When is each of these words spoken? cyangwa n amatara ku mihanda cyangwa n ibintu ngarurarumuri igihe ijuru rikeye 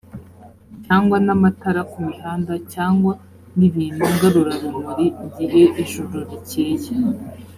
cyangwa 0.85 1.17
n 1.25 1.27
amatara 1.35 1.81
ku 1.91 1.97
mihanda 2.07 2.53
cyangwa 2.73 3.13
n 3.57 3.59
ibintu 3.67 4.03
ngarurarumuri 4.13 5.05
igihe 5.25 5.61
ijuru 5.83 6.15
rikeye 6.29 6.89